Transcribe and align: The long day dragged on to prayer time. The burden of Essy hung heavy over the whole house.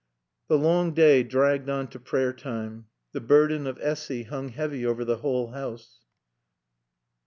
The 0.47 0.57
long 0.57 0.95
day 0.95 1.21
dragged 1.21 1.69
on 1.69 1.87
to 1.89 1.99
prayer 1.99 2.33
time. 2.33 2.87
The 3.11 3.21
burden 3.21 3.67
of 3.67 3.77
Essy 3.79 4.23
hung 4.23 4.49
heavy 4.49 4.83
over 4.83 5.05
the 5.05 5.17
whole 5.17 5.51
house. 5.51 5.99